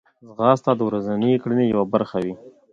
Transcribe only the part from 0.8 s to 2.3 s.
ورځنۍ کړنې یوه برخه